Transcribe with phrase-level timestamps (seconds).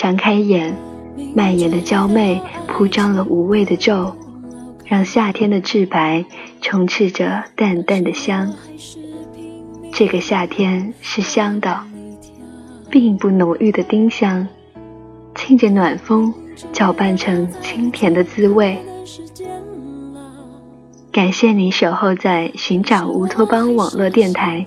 [0.00, 0.74] 张开眼，
[1.34, 4.16] 蔓延的娇媚铺张了无味的皱，
[4.86, 6.24] 让夏天的至白
[6.62, 8.50] 充斥着淡淡的香。
[9.92, 11.80] 这个夏天是香的，
[12.88, 14.48] 并不浓郁的丁香，
[15.34, 16.32] 沁着暖风，
[16.72, 18.78] 搅拌成清甜的滋味。
[21.12, 24.64] 感谢你守候在寻找乌托邦网络电台，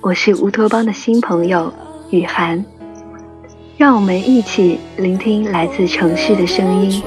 [0.00, 1.72] 我是乌托邦的新朋友
[2.10, 2.64] 雨涵，
[3.76, 7.02] 让我们一起聆听来自城市的声音。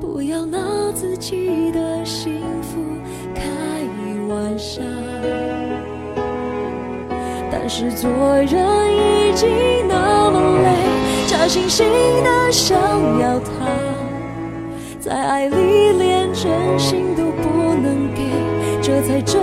[0.00, 0.58] 不要拿
[0.94, 2.78] 自己的幸福
[3.34, 3.42] 开
[4.28, 4.80] 玩笑，
[7.50, 9.48] 但是做人已经
[9.88, 10.70] 那么累，
[11.26, 11.82] 假惺惺
[12.22, 12.78] 的想
[13.18, 13.50] 要他，
[15.00, 15.56] 在爱里
[15.98, 18.22] 连真心都不能给，
[18.80, 19.42] 这才真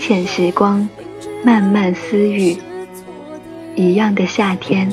[0.00, 0.88] 浅时光，
[1.44, 2.56] 慢慢私语，
[3.76, 4.90] 一样的夏天，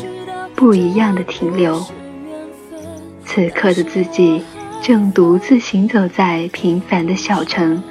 [0.53, 1.81] 不一样的停留。
[3.25, 4.43] 此刻的自己，
[4.81, 7.81] 正独自行走在平凡的小城，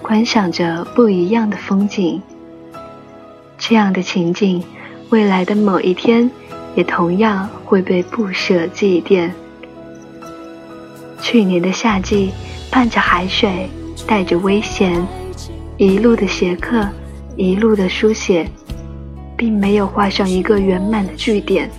[0.00, 2.22] 观赏着不一样的风景。
[3.58, 4.64] 这样的情景，
[5.10, 6.28] 未来的某一天，
[6.74, 9.30] 也同样会被不舍祭奠。
[11.20, 12.30] 去年的夏季，
[12.70, 13.68] 伴着海水，
[14.06, 15.06] 带着危险，
[15.78, 16.88] 一路的写课，
[17.36, 18.48] 一路的书写，
[19.36, 21.70] 并没有画上一个圆满的句点，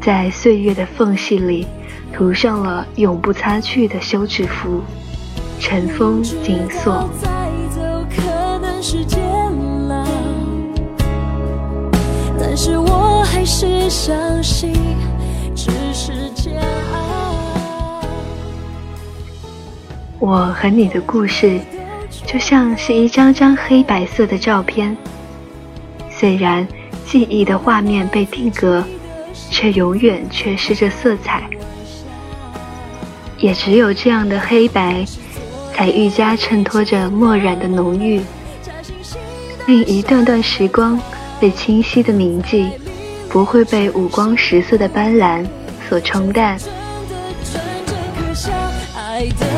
[0.00, 1.68] 在岁月的缝隙里，
[2.12, 4.80] 涂上了永不擦去的休止符，
[5.60, 7.08] 尘封紧锁。
[7.22, 7.28] 再
[7.70, 7.80] 走
[8.10, 9.22] 可能是煎
[9.88, 10.04] 熬，
[12.40, 14.72] 但是我还是相信，
[15.54, 16.60] 只是煎
[16.92, 18.02] 熬。
[20.18, 21.60] 我和你的故事，
[22.26, 24.96] 就像是一张张黑白色的照片。
[26.10, 26.66] 虽然
[27.06, 28.84] 记忆的画面被定格，
[29.50, 31.42] 却永远缺失着色彩。
[33.38, 35.04] 也只有这样的黑白，
[35.72, 38.20] 才愈加衬托着墨染的浓郁，
[39.66, 40.98] 令一段段时光
[41.38, 42.70] 被清晰的铭记，
[43.28, 45.46] 不会被五光十色的斑斓
[45.88, 46.58] 所冲淡。
[48.96, 49.55] 爱得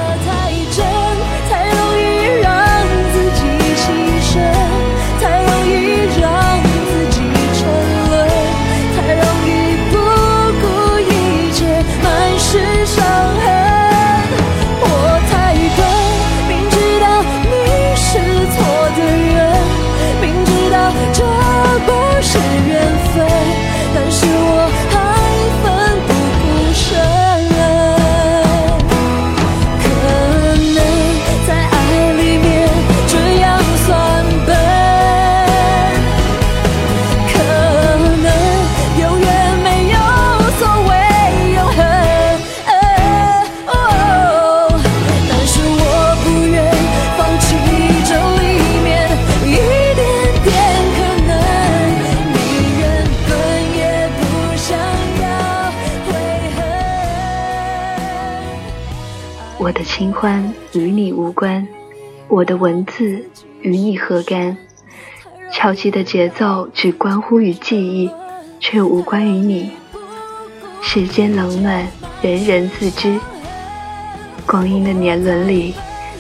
[59.69, 61.69] 我的清欢与你无关，
[62.27, 63.23] 我的文字
[63.61, 64.56] 与你何干？
[65.53, 68.11] 敲击的节奏只关乎于记忆，
[68.59, 69.73] 却无关于你。
[70.81, 71.87] 世间冷暖，
[72.23, 73.21] 人人自知。
[74.47, 75.75] 光阴的年轮里，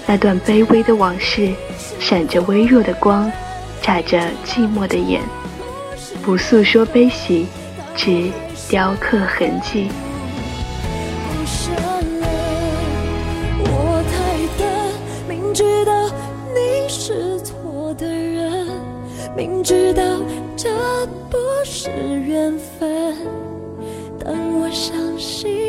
[0.06, 1.50] 那段卑微的往事，
[1.98, 3.32] 闪着微弱的光，
[3.80, 5.22] 眨着寂寞的眼，
[6.22, 7.46] 不诉说悲喜，
[7.96, 8.30] 只
[8.68, 9.88] 雕刻痕迹。
[19.38, 20.02] 明知道
[20.56, 20.68] 这
[21.30, 21.88] 不是
[22.26, 23.14] 缘分，
[24.18, 25.67] 但我相信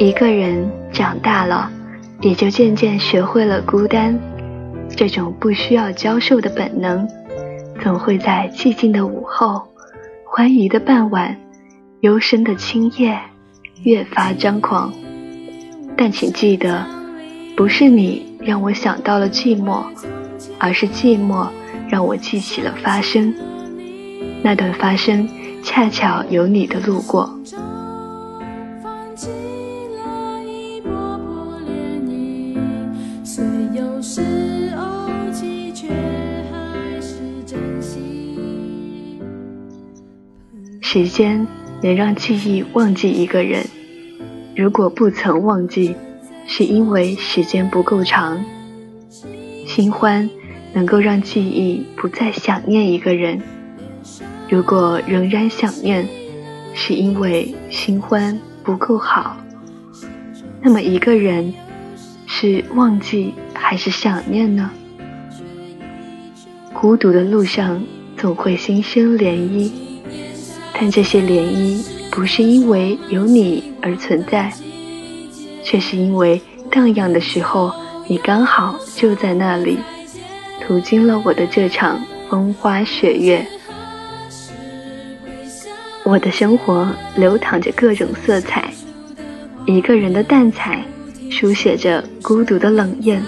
[0.00, 1.70] 一个人长大了，
[2.22, 4.18] 也就渐渐学会了孤单。
[4.96, 7.06] 这种不需要教授的本能，
[7.82, 9.60] 总会在寂静的午后、
[10.24, 11.36] 欢愉的傍晚、
[12.00, 13.20] 幽深的青夜，
[13.82, 14.90] 越发张狂。
[15.98, 16.82] 但请记得，
[17.54, 19.82] 不是你让我想到了寂寞，
[20.58, 21.46] 而是寂寞
[21.90, 23.34] 让我记起了发生。
[24.42, 25.28] 那段发生，
[25.62, 27.38] 恰巧有你的路过。
[40.92, 41.46] 时间
[41.82, 43.64] 能让记忆忘记一个人，
[44.56, 45.94] 如果不曾忘记，
[46.48, 48.44] 是因为时间不够长。
[49.68, 50.28] 新欢
[50.72, 53.40] 能够让记忆不再想念一个人，
[54.48, 56.08] 如果仍然想念，
[56.74, 59.36] 是因为新欢不够好。
[60.60, 61.54] 那么一个人
[62.26, 64.68] 是忘记还是想念呢？
[66.74, 67.80] 孤独的路上
[68.16, 69.70] 总会心生涟漪。
[70.80, 74.50] 但这些涟漪不是因为有你而存在，
[75.62, 76.40] 却是因为
[76.70, 77.70] 荡漾的时候，
[78.06, 79.76] 你刚好就在那里，
[80.66, 83.46] 途经了我的这场风花雪月。
[86.02, 88.72] 我的生活流淌着各种色彩，
[89.66, 90.82] 一个人的淡彩，
[91.30, 93.22] 书写着孤独的冷艳，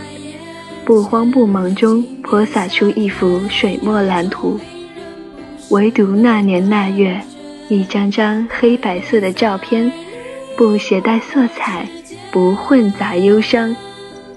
[0.86, 4.58] 不慌不忙中泼洒出一幅水墨蓝图。
[5.68, 7.20] 唯独那年那月。
[7.72, 9.90] 一张张黑白色的照片，
[10.58, 11.88] 不携带色彩，
[12.30, 13.74] 不混杂忧伤，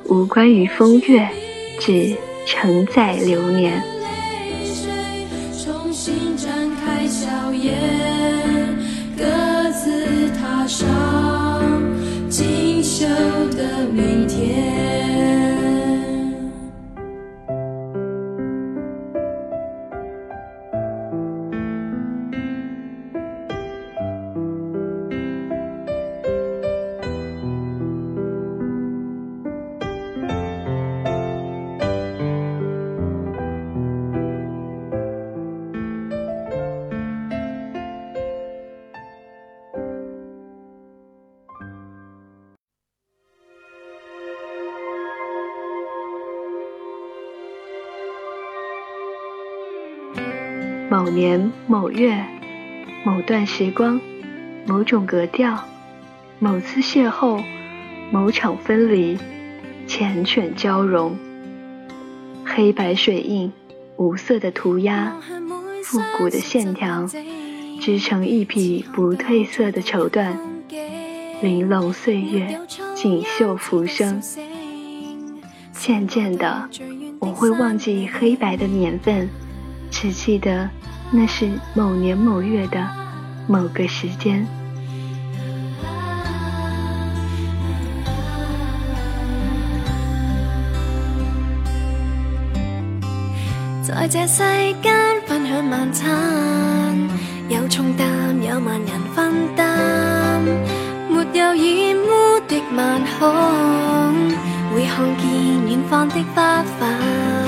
[0.05, 1.27] 无关于风月，
[1.77, 2.15] 只
[2.45, 3.83] 承载流年。
[9.17, 9.25] 各
[9.71, 10.87] 自踏上
[12.29, 13.05] 锦绣
[13.49, 14.64] 的明天。
[51.05, 52.25] 某年某月，
[53.03, 54.01] 某段时光，
[54.65, 55.63] 某种格调，
[56.39, 57.43] 某次邂逅，
[58.11, 59.15] 某场分离，
[59.87, 61.15] 缱绻交融。
[62.43, 63.53] 黑白水印，
[63.97, 65.15] 无色的涂鸦，
[65.83, 67.07] 复古的线条，
[67.79, 70.33] 织成一匹不褪色的绸缎。
[71.39, 72.59] 玲珑岁月，
[72.95, 74.19] 锦绣浮生。
[75.71, 76.67] 渐渐的，
[77.19, 79.29] 我会忘记黑白的年份，
[79.91, 80.67] 只记得。
[81.11, 82.85] 那是某年某月的
[83.47, 84.45] 某个时间。
[93.81, 94.43] 在这世
[94.81, 94.93] 间
[95.25, 96.13] 分享晚餐，
[97.49, 98.07] 有重担
[98.43, 100.41] 有万人分担，
[101.07, 103.31] 没有染污的晚空，
[104.73, 107.44] 会看见远方的花瓣。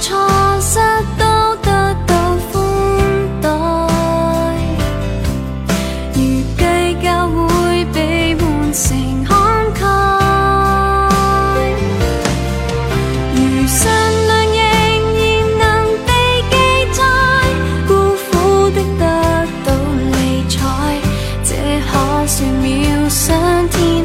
[0.00, 0.16] 错
[0.60, 0.78] 失
[1.18, 1.24] 都
[1.56, 2.14] 得到
[2.52, 2.62] 宽
[3.42, 3.48] 待
[6.14, 6.16] 如
[6.56, 6.62] 计
[7.02, 8.86] 较会被换成
[9.26, 9.30] 慷
[9.74, 9.80] 慨
[13.34, 13.90] 如信
[14.28, 14.58] 良仍
[15.18, 15.20] 然
[15.58, 15.62] 能
[16.06, 16.08] 被
[16.50, 16.54] 记
[16.92, 16.98] 载
[17.88, 17.90] 孤
[18.30, 19.02] 苦的得
[19.64, 19.68] 到
[20.12, 20.16] 理
[20.48, 20.56] 睬
[21.42, 21.50] 这
[21.90, 21.92] 可
[22.26, 23.97] 算妙想天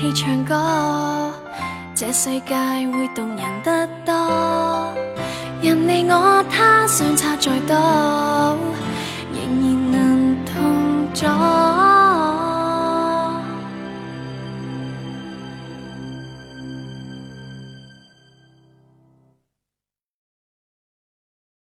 [0.00, 1.32] 起唱歌，
[1.92, 4.94] 这世界会动人得多。
[5.60, 8.56] 任你我他相差再多，
[9.34, 11.87] 仍然能同在。